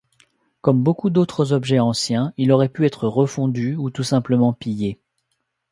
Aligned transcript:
Comme 0.61 0.81
beaucoup 0.81 1.11
d’autres 1.11 1.53
objets 1.53 1.77
anciens, 1.79 2.33
il 2.35 2.51
aurait 2.51 2.69
pu 2.69 2.87
être 2.87 3.07
refondu 3.07 3.75
ou 3.75 3.91
tout 3.91 4.01
simplement 4.01 4.51
pillé. 4.51 4.99